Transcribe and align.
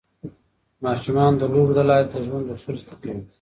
ماشومان 0.83 1.31
د 1.37 1.41
لوبو 1.53 1.73
له 1.77 1.83
لارې 1.89 2.05
د 2.11 2.15
ژوند 2.25 2.45
اصول 2.55 2.75
زده 2.81 2.95
کوي. 3.01 3.21